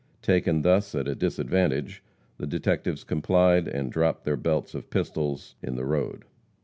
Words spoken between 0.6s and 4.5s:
thus, at a disadvantage, the detectives complied, and dropped their